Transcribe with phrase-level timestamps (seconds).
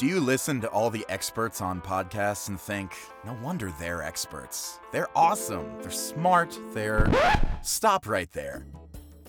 [0.00, 4.78] Do you listen to all the experts on podcasts and think, no wonder they're experts?
[4.92, 5.66] They're awesome.
[5.82, 6.58] They're smart.
[6.72, 7.06] They're.
[7.62, 8.64] Stop right there.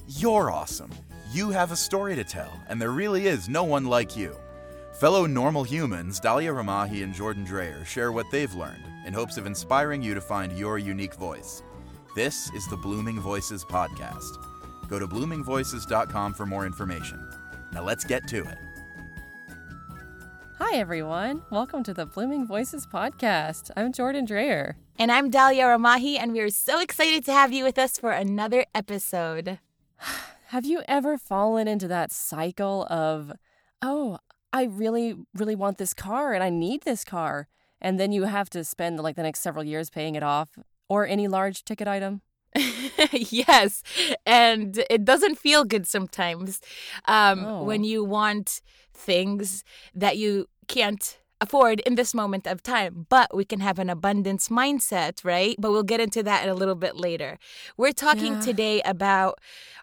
[0.08, 0.90] You're awesome.
[1.34, 4.34] You have a story to tell, and there really is no one like you.
[4.94, 9.46] Fellow normal humans, Dahlia Ramahi and Jordan Dreyer share what they've learned in hopes of
[9.46, 11.64] inspiring you to find your unique voice.
[12.16, 14.38] This is the Blooming Voices Podcast.
[14.88, 17.30] Go to bloomingvoices.com for more information.
[17.74, 18.58] Now let's get to it.
[20.72, 21.42] Hi, everyone.
[21.52, 23.72] Welcome to the Blooming Voices podcast.
[23.76, 24.78] I'm Jordan Dreyer.
[24.98, 28.12] And I'm Dahlia Ramahi, and we are so excited to have you with us for
[28.12, 29.60] another episode.
[30.48, 33.34] Have you ever fallen into that cycle of,
[33.82, 34.20] oh,
[34.54, 37.50] I really, really want this car and I need this car?
[37.82, 40.58] And then you have to spend like the next several years paying it off
[40.88, 42.22] or any large ticket item?
[43.12, 43.84] yes.
[44.26, 46.62] And it doesn't feel good sometimes
[47.10, 47.64] um, Oh.
[47.64, 48.62] when you want
[48.94, 49.64] things
[49.96, 53.08] that you can't afford in this moment of time.
[53.10, 55.56] But we can have an abundance mindset, right?
[55.64, 57.32] But we'll get into that in a little bit later.
[57.82, 58.40] We're talking Yeah.
[58.50, 59.34] today about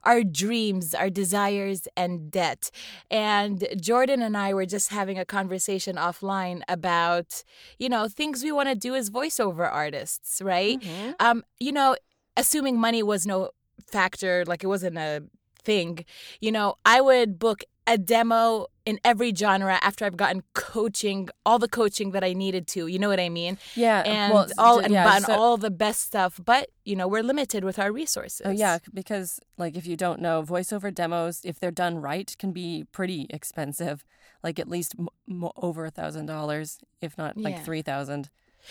[0.05, 2.63] our dreams, our desires, and debt.
[3.11, 7.43] And Jordan and I were just having a conversation offline about,
[7.83, 10.79] you know, things we want to do as voiceover artists, right?
[10.81, 11.15] Mhm.
[11.27, 11.97] Um, you know,
[12.37, 13.51] assuming money was no
[13.97, 15.25] factor, like it wasn't a
[15.69, 16.05] thing,
[16.41, 21.59] you know, I would book a demo in every genre after I've gotten coaching, all
[21.59, 22.87] the coaching that I needed to.
[22.87, 23.59] You know what I mean?
[23.75, 24.01] Yeah.
[24.07, 27.65] And well, all and yeah, so- all the best stuff, but you know, we're limited
[27.65, 28.43] with our resources.
[28.45, 32.53] Oh yeah, because like if you don't know, voiceover demos, if they're done right, can
[32.53, 34.05] be pretty expensive.
[34.43, 37.63] Like at least m- m- over a thousand dollars, if not like Yeah.
[37.65, 38.31] three thousand.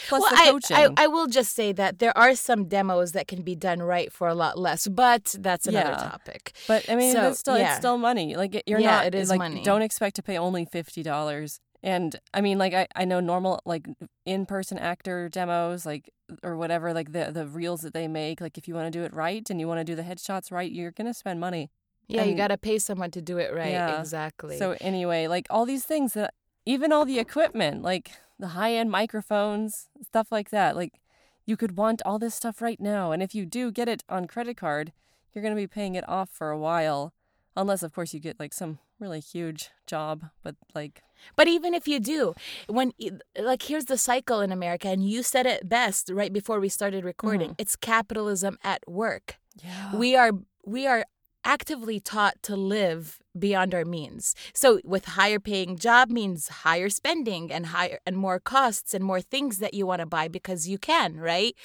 [0.09, 0.77] Plus well, the I, coaching.
[0.77, 4.11] I, I will just say that there are some demos that can be done right
[4.11, 6.09] for a lot less, but that's another Yeah.
[6.09, 6.53] topic.
[6.67, 7.69] But I mean, So, it's still yeah.
[7.69, 8.35] it's still money.
[8.35, 9.05] Like you're Yeah, not.
[9.07, 9.63] it is like, money.
[9.63, 11.59] Don't expect to pay only fifty dollars.
[11.83, 13.85] And I mean, like I, I know normal like
[14.25, 16.09] in person actor demos, like
[16.43, 18.41] or whatever, like the the reels that they make.
[18.41, 20.51] Like if you want to do it right and you want to do the headshots
[20.51, 21.69] right, you're gonna spend money.
[22.09, 23.71] Yeah, you got to pay someone to do it right.
[23.71, 23.99] Yeah.
[23.99, 24.57] Exactly.
[24.57, 26.33] So anyway, like all these things that
[26.65, 30.99] even all the equipment, like the high end microphones, stuff like that, like
[31.45, 33.11] you could want all this stuff right now.
[33.11, 34.91] And if you do get it on credit card,
[35.33, 37.13] you're gonna be paying it off for a while.
[37.55, 41.03] Unless of course you get like some really huge job, but like
[41.35, 42.33] But even if you do,
[42.67, 42.93] when
[43.39, 47.03] like here's the cycle in America, and you said it best right before we started
[47.03, 47.49] recording.
[47.49, 47.61] Mm-hmm.
[47.61, 49.37] It's capitalism at work.
[49.63, 49.95] yeah.
[49.95, 50.31] We are
[50.65, 51.05] we are
[51.47, 54.35] actively taught to live beyond our means.
[54.53, 59.21] So with higher paying job means higher spending and higher and more costs and more
[59.21, 61.55] things that you want to buy because you can, right?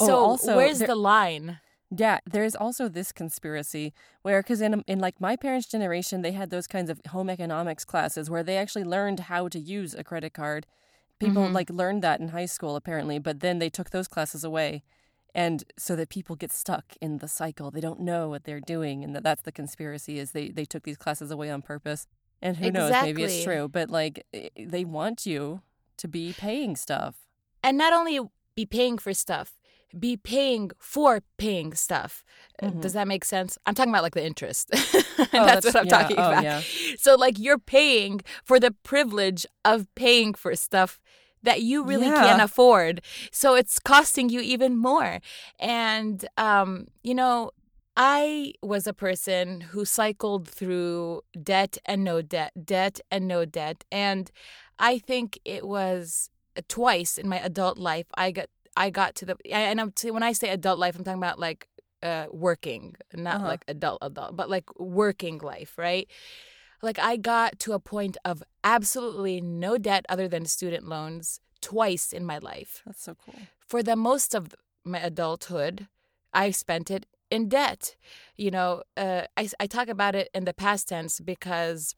[0.00, 1.60] Oh, So also, where's there- the line?
[2.04, 3.92] Yeah, there's also this conspiracy
[4.22, 7.84] where, because in in like my parents' generation, they had those kinds of home economics
[7.84, 10.66] classes where they actually learned how to use a credit card.
[11.18, 11.52] People Mhm.
[11.58, 14.84] like learned that in high school apparently, but then they took those classes away,
[15.34, 17.70] and so that people get stuck in the cycle.
[17.70, 20.82] They don't know what they're doing, and that that's the conspiracy is they they took
[20.84, 22.06] these classes away on purpose.
[22.42, 24.24] And who knows, maybe it's true, but like
[24.58, 25.60] they want you
[25.98, 27.14] to be paying stuff.
[27.62, 28.18] and not only
[28.56, 29.52] be paying for stuff
[29.98, 32.24] be paying for paying stuff
[32.62, 32.80] Uh, Mhm.
[32.80, 34.70] does that make sense i'm talking about like the interest
[35.34, 36.60] Oh, that's, what i'm yeah, talking oh, about yeah.
[36.96, 41.00] so like you're paying for the privilege of paying for stuff
[41.42, 42.22] that you really Yeah.
[42.22, 45.20] can't afford so it's costing you even more
[45.58, 47.50] and um you know
[47.96, 53.84] I was a person who cycled through debt and no debt, debt and no debt.
[53.92, 54.30] And
[54.78, 56.30] I think it was
[56.68, 60.32] twice in my adult life I got I got to the and I'm, when I
[60.32, 61.68] say adult life I'm talking about like
[62.02, 63.48] uh working, not Uh-huh.
[63.48, 66.08] like adult adult, but like working life, right?
[66.82, 72.12] Like I got to a point of absolutely no debt other than student loans twice
[72.12, 73.34] in my life That's so cool.
[73.66, 74.54] for the most of
[74.84, 75.88] my adulthood,
[76.32, 77.96] I spent it in debt.
[78.36, 81.94] You know, uh, I, I talk about it in the past tense because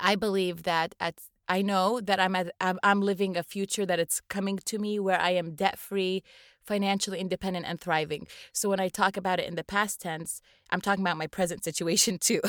[0.00, 4.00] I believe that at I know that I'm at I'm, I'm living a future that
[4.00, 6.22] it's coming to me where I am debt free,
[6.64, 8.26] financially independent, and thriving.
[8.52, 10.40] So when I talk about it in the past tense,
[10.70, 12.40] I'm talking about my present situation too.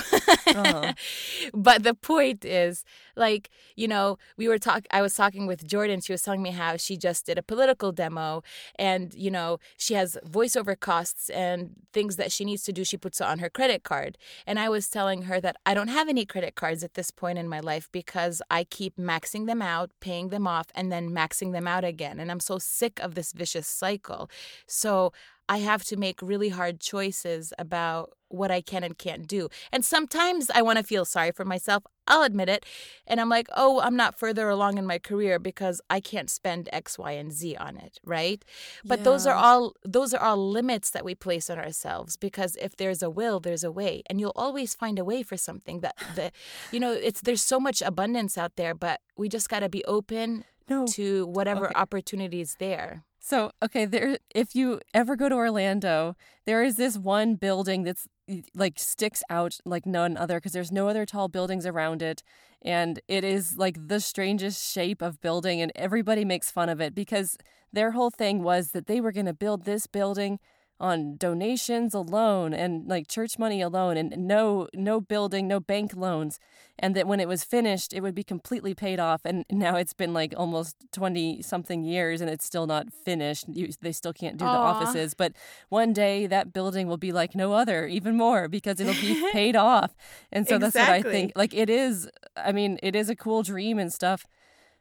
[0.48, 0.94] Uh-huh.
[1.54, 2.86] but the point is,
[3.16, 4.86] like, you know, we were talk.
[4.90, 6.02] I was talking with Jordan.
[6.02, 8.42] She was telling me how she just did a political demo,
[8.78, 12.84] and you know, she has voiceover costs and things that she needs to do.
[12.84, 14.18] She puts it on her credit card,
[14.48, 17.38] and I was telling her that I don't have any credit cards at this point
[17.38, 21.52] in my life because I keep maxing them out, paying them off, and then maxing
[21.52, 22.20] them out again.
[22.20, 24.30] And I'm so sick of this vicious cycle cycle.
[24.68, 25.14] So
[25.48, 29.48] I have to make really hard choices about what I can and can't do.
[29.72, 31.84] And sometimes I want to feel sorry for myself.
[32.08, 32.66] I'll admit it.
[33.06, 36.68] And I'm like, oh, I'm not further along in my career because I can't spend
[36.74, 38.44] X, Y, and Z on it, right?
[38.84, 42.76] But those are all those are all limits that we place on ourselves because if
[42.76, 44.02] there's a will, there's a way.
[44.10, 46.32] And you'll always find a way for something that the
[46.72, 50.44] you know, it's there's so much abundance out there, but we just gotta be open
[50.68, 50.86] No.
[50.98, 51.76] to whatever Okay.
[51.80, 53.04] opportunity is there.
[53.28, 58.08] So, okay, there if you ever go to Orlando, there is this one building that's
[58.54, 62.22] like sticks out like none other because there's no other tall buildings around it
[62.62, 66.94] and it is like the strangest shape of building and everybody makes fun of it
[66.94, 67.36] because
[67.74, 70.40] their whole thing was that they were going to build this building
[70.80, 76.38] on donations alone and like church money alone and no no building no bank loans
[76.78, 79.94] and that when it was finished it would be completely paid off and now it's
[79.94, 83.46] been like almost 20 something years and it's still not finished.
[83.48, 85.32] You, they still can't do the offices but
[85.70, 89.56] one day that building will be like no other even more because it'll be paid
[89.56, 89.96] off.
[90.32, 91.32] And so that's what i think.
[91.36, 94.26] Like it is i mean it is a cool dream and stuff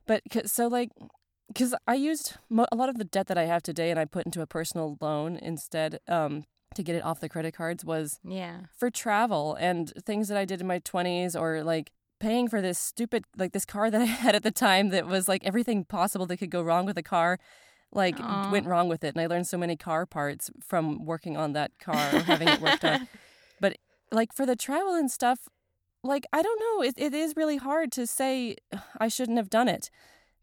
[0.06, 0.90] but so like
[1.54, 4.04] because I used mo- a lot of the debt that I have today and I
[4.04, 8.18] put into a personal loan instead um, to get it off the credit cards was
[8.24, 8.62] Yeah.
[8.76, 12.78] for travel and things that I did in my 20s or like paying for this
[12.78, 16.26] stupid like this car that I had at the time that was like everything possible
[16.26, 17.38] that could go wrong with a car
[17.92, 18.50] like Aw.
[18.50, 21.78] went wrong with it and I learned so many car parts from working on that
[21.78, 23.06] car or having it worked on
[23.60, 23.76] but
[24.10, 25.48] like for the travel and stuff
[26.02, 28.56] like I don't know it, it is really hard to say
[28.98, 29.90] I shouldn't have done it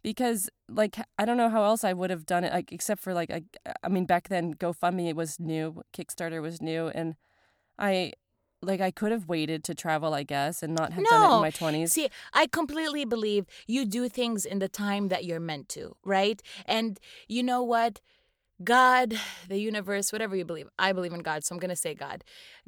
[0.03, 3.13] because like I don't know how else I would have done it like except for
[3.13, 3.44] like I,
[3.83, 7.15] I mean back then GoFundMe was new Kickstarter was new and
[7.77, 8.13] I
[8.62, 11.42] like I could have waited to travel I guess and not have done it in
[11.42, 15.69] my 20s See, I completely believe you do things in the time that you're meant
[15.69, 16.42] to, right?
[16.65, 18.01] And you know what?
[18.63, 19.15] God,
[19.48, 22.24] the universe, whatever you believe, I believe in God, so I'm going to say God.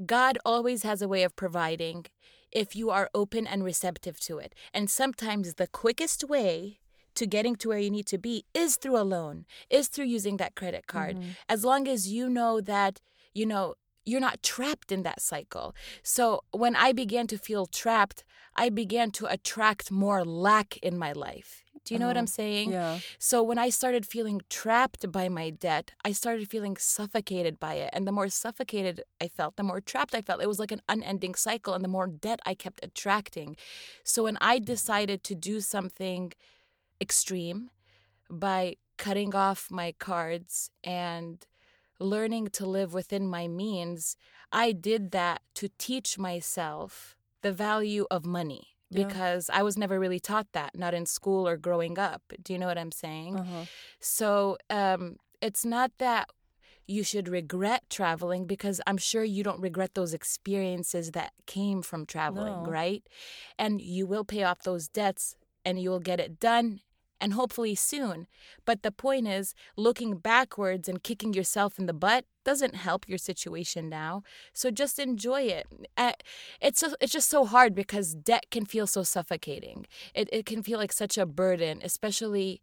[0.06, 2.08] God always has a way of providing
[2.52, 4.56] if you are open and receptive to it.
[4.74, 6.80] And sometimes the quickest way
[7.16, 10.38] to getting to where you need to be is through a loan, is through using
[10.38, 11.18] that credit card.
[11.18, 11.30] Mm-hmm.
[11.50, 13.02] As long as you know that,
[13.34, 13.76] you know,
[14.06, 15.74] you're not trapped in that cycle.
[16.04, 18.24] So when I began to feel trapped,
[18.56, 21.64] I began to attract more lack in my life.
[21.86, 22.72] Do you know what I'm oh, saying?
[22.72, 27.74] yeah So when I started feeling trapped by my debt, I started feeling suffocated by
[27.76, 27.90] it.
[27.94, 30.42] And the more suffocated I felt, the more trapped I felt.
[30.42, 33.58] It was like an unending cycle, and the more debt I kept attracting.
[34.04, 36.32] So when I decided to do something
[37.08, 37.60] extreme
[38.48, 38.62] by
[38.98, 40.54] cutting off my cards
[40.84, 41.46] and
[42.00, 44.16] learning to live within my means,
[44.52, 47.16] I did that to teach myself
[47.46, 49.04] the value of money Yeah.
[49.04, 52.22] because I was never really taught that, not in school or growing up.
[52.44, 53.34] Do you know what I'm saying?
[53.42, 53.66] uh-huh.
[54.00, 55.18] So um,
[55.48, 56.26] it's not that
[56.96, 62.06] you should regret traveling because I'm sure you don't regret those experiences that came from
[62.06, 62.70] traveling, No.
[62.80, 63.04] right?
[63.64, 65.36] And you will pay off those debts
[65.66, 66.68] and you will get it done
[67.24, 68.28] and hopefully soon.
[68.66, 73.18] But the point is, looking backwards and kicking yourself in the butt doesn't help your
[73.18, 74.24] situation now.
[74.52, 75.66] So just enjoy it.
[75.96, 76.12] Uh,
[76.60, 79.80] It's so, it's just so hard because debt can feel so suffocating.
[80.14, 82.62] It it can feel like such a burden, especially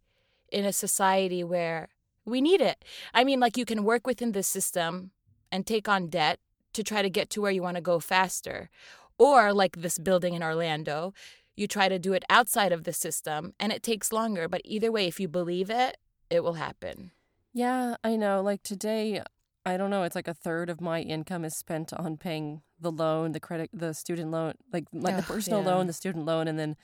[0.57, 1.87] in a society where
[2.23, 2.77] we need it.
[3.19, 5.11] I mean, like you can work within the system
[5.51, 6.37] and take on debt
[6.73, 8.69] to try to get to where you want to go faster.
[9.17, 11.13] Or like this building in Orlando,
[11.55, 14.47] you try to do it outside of the system and it takes longer.
[14.47, 15.97] But either way, if you believe it,
[16.29, 17.11] it will happen.
[17.53, 18.41] Yeah, I know.
[18.41, 19.21] Like today,
[19.65, 20.03] I don't know.
[20.03, 23.69] It's like a third of my income is spent on paying the loan, the credit,
[23.73, 25.67] the student loan, like like the personal yeah.
[25.67, 26.75] loan, the student loan, and then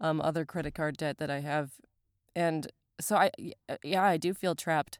[0.00, 1.70] um, other credit card debt that I have.
[2.34, 2.66] And
[3.00, 3.30] so I,
[3.82, 4.98] yeah, I do feel trapped.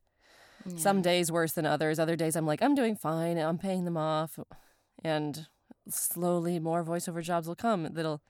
[0.76, 1.98] Some days worse than others.
[1.98, 3.38] Other days I'm like, I'm doing fine.
[3.38, 4.38] I'm paying them off,
[5.02, 5.46] and
[5.88, 8.20] slowly more voiceover jobs will come that'll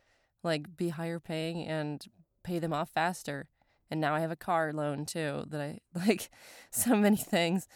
[0.43, 2.05] like be higher paying and
[2.45, 3.49] pay them off faster.
[3.91, 6.31] And now I have a car loan too that I like
[6.71, 7.69] so many things.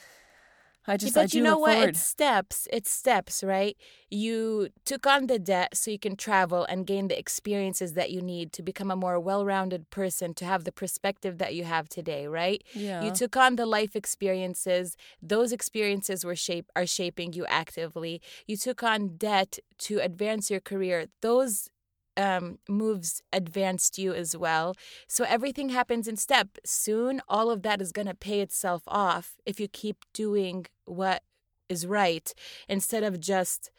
[0.87, 1.75] I just I but do you know what?
[1.75, 1.89] forward.
[1.91, 2.67] It's steps.
[2.73, 3.77] It's steps, right?
[4.11, 8.21] You took on the debt so you can travel and gain the experiences that you
[8.21, 12.27] need to become a more well-rounded person, to have the perspective that you have today,
[12.27, 12.65] right?
[12.75, 13.05] yeah.
[13.05, 14.97] You took on the life experiences.
[15.23, 18.21] Those experiences were shape are shaping you actively.
[18.49, 21.07] You took on debt to advance your career.
[21.21, 21.69] Those
[22.17, 24.77] um, moves advanced you as well.
[25.09, 26.49] So everything happens in step.
[26.65, 31.23] Soon, all of that is going to pay itself off if you keep doing what
[31.69, 32.33] is right
[32.69, 33.71] instead of just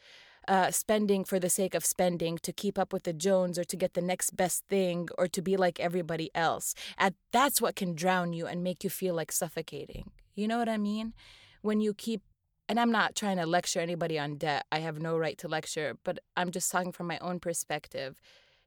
[0.48, 3.76] uh, spending for the sake of spending to keep up with the Jones or to
[3.76, 6.74] get the next best thing or to be like everybody else.
[6.98, 10.10] And that's what can drown you and make you feel like suffocating.
[10.34, 11.14] You know what I mean?
[11.62, 12.22] When you keep
[12.68, 14.64] and I'm not trying to lecture anybody on debt.
[14.72, 18.20] I have no right to lecture, but I'm just talking from my own perspective.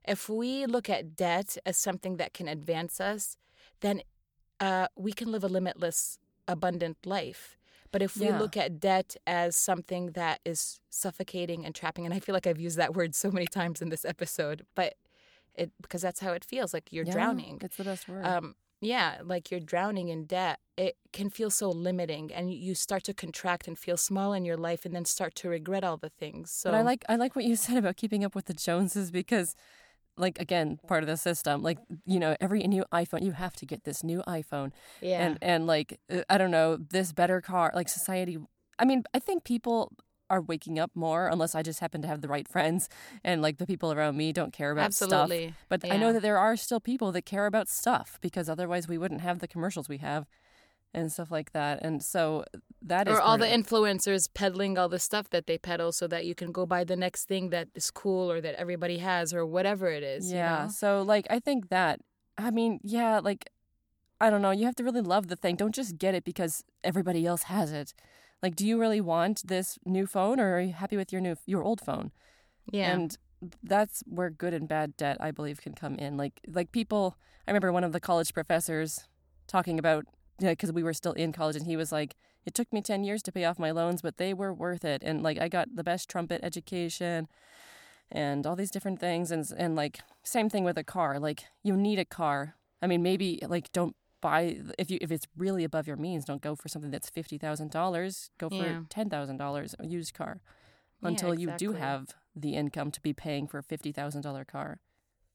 [0.06, 3.36] If we look at debt as something that can advance us,
[3.80, 4.02] then
[4.60, 7.56] uh, we can live a limitless, abundant life.
[7.90, 12.20] But if we look at debt as something that is suffocating and trapping, and I
[12.20, 14.94] feel like I've used that word so many times in this episode, but
[15.54, 17.58] it because that's how it feels like you're Yeah, drowning.
[17.62, 18.24] It's the best word.
[18.24, 20.60] Um, yeah, like you're drowning in debt.
[20.76, 24.56] It can feel so limiting, and you start to contract and feel small in your
[24.56, 26.52] life, and then start to regret all the things.
[26.52, 29.10] So But I like I like what you said about keeping up with the Joneses
[29.10, 29.54] because
[30.16, 31.62] like again, part of the system.
[31.62, 34.72] Like, you know, every new iPhone you have to get this new iPhone.
[35.00, 38.38] yeah, And and like uh, I don't know, this better car, like society
[38.78, 39.92] I mean, I think people
[40.30, 42.88] are waking up more unless I just happen to have the right friends
[43.24, 45.12] and like the people around me don't care about stuff.
[45.12, 45.54] absolutely.
[45.68, 48.98] But I know that there are still people that care about stuff because otherwise we
[48.98, 50.26] wouldn't have the commercials we have
[50.94, 51.80] and stuff like that.
[51.82, 52.44] And so
[52.80, 56.24] that is or all the influencers peddling all the stuff that they peddle so that
[56.24, 59.44] you can go buy the next thing that is cool or that everybody has or
[59.44, 60.30] whatever it is.
[60.30, 60.64] you Yeah.
[60.64, 60.68] know?
[60.70, 62.00] So like I think that
[62.38, 63.50] I mean, yeah, like
[64.20, 65.56] I don't know, you have to really love the thing.
[65.56, 67.92] Don't just get it because everybody else has it.
[68.42, 71.36] Like do you really want this new phone or are you happy with your new
[71.46, 72.12] your old phone?
[72.72, 72.94] yeah.
[72.94, 73.16] And
[73.62, 76.16] that's where good and bad debt I believe can come in.
[76.16, 77.16] Like like people
[77.46, 79.08] I remember one of the college professors
[79.46, 80.06] talking about
[80.40, 82.14] yeah, because we were still in college and he was like
[82.46, 85.02] it took me 10 years to pay off my loans, but they were worth it.
[85.04, 87.28] And like I got the best trumpet education
[88.10, 91.76] and all these different things and and like same thing with a car like you
[91.76, 95.86] need a car i mean maybe like don't buy if you if it's really above
[95.86, 98.80] your means don't go for something that's $50000 go for Yeah.
[98.90, 100.40] $10000 a used car
[101.00, 104.80] Yeah, until you do have the income to be paying for a $50000 car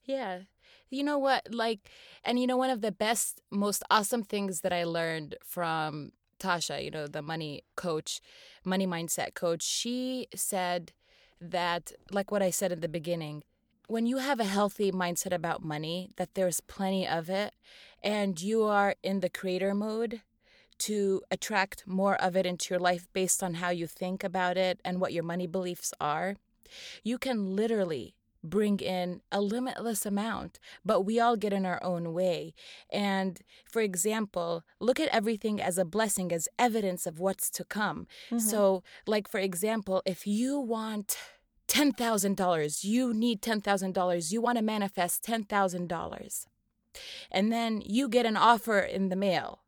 [0.06, 0.42] Yeah.
[0.90, 1.54] You know what?
[1.54, 1.90] Like,
[2.24, 6.84] and you know, one of the best, most awesome things that I learned from Tasha,
[6.84, 8.20] you know, the money coach,
[8.66, 10.92] money mindset coach, she said
[11.40, 13.44] that, like what I said at the beginning,
[13.94, 17.54] when you have a healthy mindset about money, that there's plenty of it,
[18.02, 20.22] and you are in the creator mode
[20.80, 24.80] to attract more of it into your life based on how you think about it
[24.84, 26.38] and what your money beliefs are,
[27.04, 32.14] you can literally bring in a limitless amount, but we all get in our own
[32.14, 32.56] way.
[32.92, 38.08] And for example, look at everything as a blessing, as evidence of what's to come.
[38.26, 38.40] Mm-hmm.
[38.40, 41.16] So, like, for example, if you want
[41.68, 46.46] $10,000, you need $10,000, you want to manifest $10,000,
[47.32, 49.60] and then you get an offer in the mail.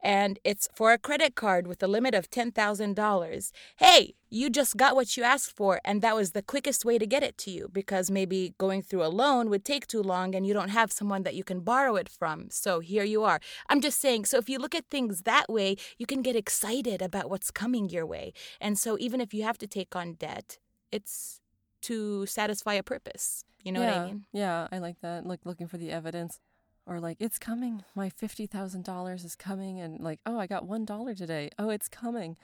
[0.00, 3.52] And it's for a credit card with a limit of $10,000.
[3.76, 7.06] Hey, you just got what you asked for, and that was the quickest way to
[7.06, 10.46] get it to you because maybe going through a loan would take too long and
[10.46, 12.48] you don't have someone that you can borrow it from.
[12.50, 13.40] So here you are.
[13.68, 17.02] I'm just saying, so if you look at things that way, you can get excited
[17.02, 18.32] about what's coming your way.
[18.60, 20.58] And so even if you have to take on debt,
[20.92, 21.40] it's
[21.82, 23.44] to satisfy a purpose.
[23.62, 24.24] You know yeah, what I mean?
[24.32, 25.26] Yeah, I like that.
[25.26, 26.40] Like looking for the evidence.
[26.86, 27.84] Or like, it's coming.
[27.94, 31.50] My fifty thousand dollars is coming and like, oh I got one dollar today.
[31.58, 32.36] Oh, it's coming.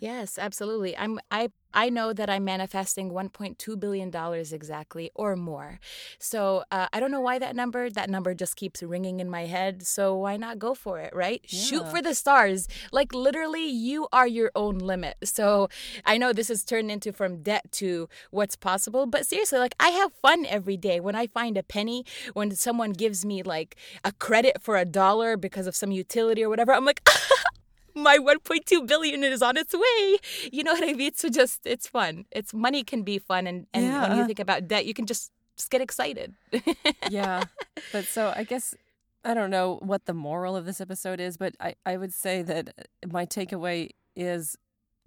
[0.00, 0.96] Yes, absolutely.
[0.96, 5.80] I'm I I know that I'm manifesting 1.2 billion dollars exactly or more.
[6.18, 9.46] So uh, I don't know why that number that number just keeps ringing in my
[9.46, 9.86] head.
[9.86, 11.40] So why not go for it, right?
[11.46, 12.68] Shoot for the stars.
[12.90, 15.16] Like literally, you are your own limit.
[15.24, 15.68] So
[16.04, 19.90] I know this has turned into from debt to what's possible, but seriously, like I
[19.90, 22.04] have fun every day when I find a penny.
[22.32, 26.48] When someone gives me like a credit for a dollar because of some utility or
[26.48, 27.08] whatever, I'm like.
[27.94, 30.18] my 1.2 billion is on its way.
[30.52, 31.12] You know what I mean?
[31.14, 32.24] So just it's fun.
[32.30, 35.30] It's money can be fun, and and when you think about debt, you can just
[35.56, 36.34] just get excited.
[37.10, 37.44] yeah.
[37.92, 38.74] But so I guess
[39.24, 42.42] I don't know what the moral of this episode is, but I, I would say
[42.42, 44.56] that uh, my takeaway is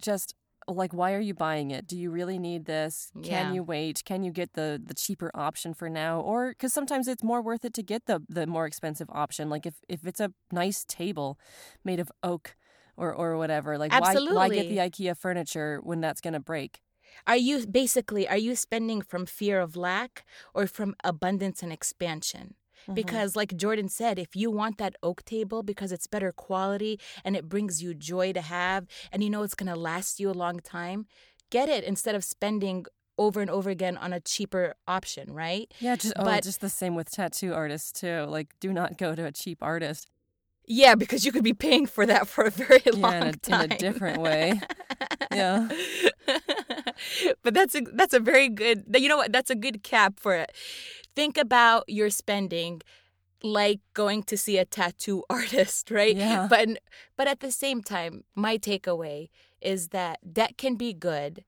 [0.00, 0.34] just
[0.68, 1.86] like why are you buying it?
[1.86, 3.10] Do you really need this?
[3.22, 3.52] Can Yeah.
[3.52, 4.02] you wait?
[4.04, 6.20] Can you get the the cheaper option for now?
[6.20, 9.48] Or cuz sometimes it's more worth it to get the the more expensive option.
[9.48, 11.38] Like if if it's a nice table
[11.84, 12.56] made of oak
[12.96, 16.80] or or whatever, like why why get the IKEA furniture when that's going to break?
[17.26, 20.24] Are you basically are you spending from fear of lack
[20.54, 22.54] or from abundance and expansion?
[22.82, 22.94] Mm-hmm.
[22.94, 27.34] Because, like Jordan said, if you want that oak table because it's better quality and
[27.34, 30.32] it brings you joy to have, and you know it's going to last you a
[30.32, 31.06] long time,
[31.50, 32.86] get it instead of spending
[33.18, 35.72] over and over again on a cheaper option, right?
[35.80, 38.26] Yeah, just oh, But- just the same with tattoo artists too.
[38.28, 40.08] Like do not go to a cheap artist.
[40.66, 43.64] Yeah, because you could be paying for that for a very long Yeah, in a,
[43.64, 44.60] in a different way.
[45.32, 45.68] Yeah.
[47.42, 48.84] but that's a that's a very good.
[48.96, 49.32] You know what?
[49.32, 50.52] That's a good cap for it.
[51.14, 52.80] Think about your spending
[53.42, 56.16] like going to see a tattoo artist, right?
[56.16, 56.46] Yeah.
[56.48, 56.68] But
[57.16, 59.28] but at the same time, my takeaway
[59.60, 61.44] is that debt can be good,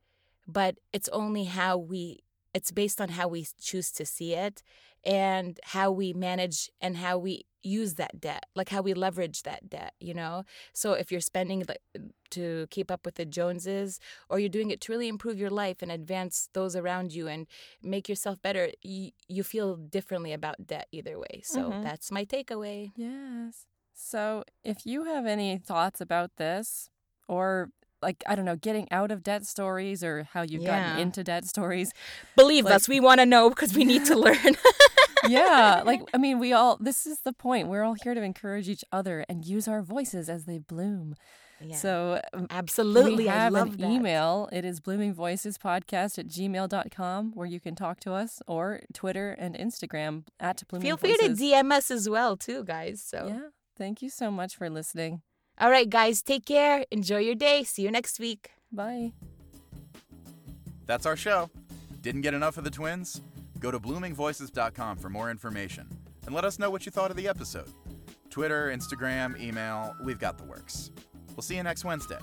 [0.46, 2.20] but it's only how we
[2.54, 4.62] it's based on how we choose to see it
[5.04, 9.68] and how we manage and how we use that debt like how we leverage that
[9.68, 11.82] debt you know so if you're spending like
[12.30, 13.98] to keep up with the joneses
[14.28, 17.46] or you're doing it to really improve your life and advance those around you and
[17.82, 21.82] make yourself better you, you feel differently about debt either way so Mhm.
[21.82, 23.66] that's my takeaway Yes.
[24.00, 26.88] So if you have any thoughts about this
[27.26, 30.90] or like I don't know, getting out of debt stories or how you've Yeah.
[30.90, 31.92] gotten into debt stories.
[32.36, 34.54] believe Like- us we want to know because we need to learn
[35.28, 37.68] yeah, like I mean, we all this is the point.
[37.68, 41.14] We're all here to encourage each other and use our voices as they bloom.
[41.60, 41.74] Yeah.
[41.74, 44.48] So um, absolutely we i have love an that email.
[44.52, 50.24] It is bloomingvoicespodcast at gmail.com where you can talk to us or Twitter and Instagram
[50.38, 53.48] at blooming feel free to dm us as well too guys so Yeah.
[53.76, 55.22] Thank you so much for listening.
[55.60, 59.12] all right guys take care enjoy your day see you next week Bye.
[60.86, 61.50] That's our show.
[62.02, 63.20] Didn't get enough of the twins?
[63.58, 65.88] Go to bloomingvoices.com for more information
[66.26, 67.68] and let us know what you thought of the episode.
[68.30, 70.90] Twitter, Instagram, email, we've got the works.
[71.30, 72.18] We'll see you next Wednesday.